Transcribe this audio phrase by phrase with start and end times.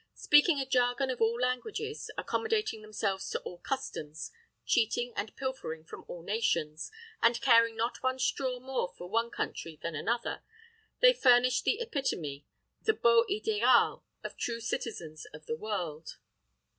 [0.15, 4.31] Speaking a jargon of all languages, accommodating themselves to all customs,
[4.65, 6.89] cheating and pilfering from all nations,
[7.21, 10.41] and caring not one straw more for one country than another,
[11.01, 12.47] they furnished the epitome,
[12.81, 16.17] the beau ideal of true citizens of the world.